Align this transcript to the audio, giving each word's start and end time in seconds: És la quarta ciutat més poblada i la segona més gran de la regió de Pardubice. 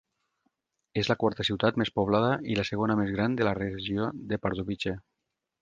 És 1.01 1.09
la 1.11 1.15
quarta 1.23 1.45
ciutat 1.49 1.77
més 1.83 1.93
poblada 1.99 2.33
i 2.53 2.57
la 2.61 2.67
segona 2.71 2.97
més 3.03 3.15
gran 3.19 3.39
de 3.43 3.49
la 3.49 3.55
regió 3.63 4.11
de 4.33 4.45
Pardubice. 4.47 4.99